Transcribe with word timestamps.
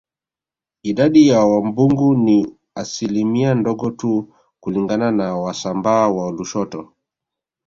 Idadi 0.83 1.27
ya 1.27 1.45
Wambugu 1.45 2.15
ni 2.15 2.57
asilimia 2.75 3.55
ndogo 3.55 3.91
tu 3.91 4.33
kulingana 4.59 5.11
na 5.11 5.35
Wasambaa 5.35 6.07
wa 6.07 6.31
Lushoto 6.31 6.93